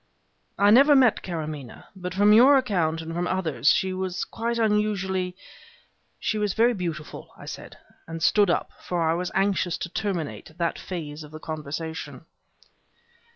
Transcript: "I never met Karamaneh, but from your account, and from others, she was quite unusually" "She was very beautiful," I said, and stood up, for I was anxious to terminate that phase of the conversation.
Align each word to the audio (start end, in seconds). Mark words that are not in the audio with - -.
"I 0.57 0.71
never 0.71 0.95
met 0.95 1.21
Karamaneh, 1.21 1.83
but 1.95 2.15
from 2.15 2.33
your 2.33 2.57
account, 2.57 3.01
and 3.03 3.13
from 3.13 3.27
others, 3.27 3.69
she 3.71 3.93
was 3.93 4.25
quite 4.25 4.57
unusually" 4.57 5.35
"She 6.19 6.39
was 6.39 6.55
very 6.55 6.73
beautiful," 6.73 7.29
I 7.37 7.45
said, 7.45 7.77
and 8.07 8.23
stood 8.23 8.49
up, 8.49 8.71
for 8.83 9.03
I 9.07 9.13
was 9.13 9.29
anxious 9.35 9.77
to 9.77 9.89
terminate 9.89 10.57
that 10.57 10.79
phase 10.79 11.23
of 11.23 11.29
the 11.29 11.39
conversation. 11.39 12.25